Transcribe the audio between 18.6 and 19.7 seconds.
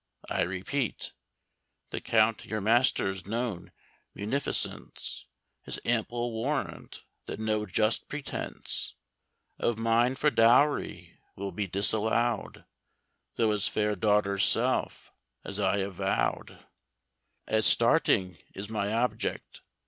my object.